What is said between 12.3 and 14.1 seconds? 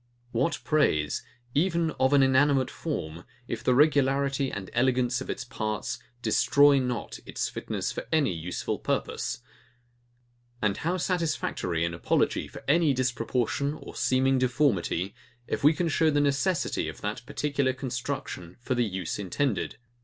for any disproportion or